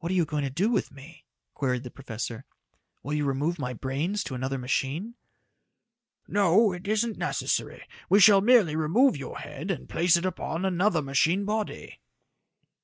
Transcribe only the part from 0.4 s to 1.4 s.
to do with me?"